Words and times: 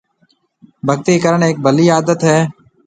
ڀگتِي 0.87 1.13
ڪرڻ 1.23 1.39
هيَڪ 1.47 1.55
ڀلِي 1.65 1.85
عادت 1.95 2.19
هيَ۔ 2.29 2.37